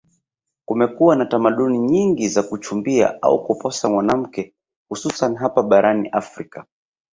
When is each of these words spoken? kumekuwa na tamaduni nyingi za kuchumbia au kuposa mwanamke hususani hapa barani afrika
kumekuwa 0.65 1.15
na 1.15 1.25
tamaduni 1.25 1.79
nyingi 1.79 2.27
za 2.29 2.43
kuchumbia 2.43 3.21
au 3.21 3.43
kuposa 3.43 3.89
mwanamke 3.89 4.53
hususani 4.89 5.35
hapa 5.35 5.63
barani 5.63 6.09
afrika 6.09 6.65